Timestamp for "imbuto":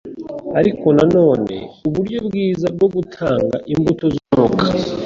3.73-4.05